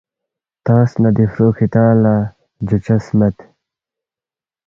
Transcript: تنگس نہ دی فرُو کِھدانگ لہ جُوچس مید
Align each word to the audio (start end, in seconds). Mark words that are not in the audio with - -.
تنگس 0.63 0.91
نہ 1.01 1.09
دی 1.15 1.25
فرُو 1.31 1.47
کِھدانگ 1.57 1.97
لہ 2.03 2.15
جُوچس 2.67 3.05
مید 3.17 3.37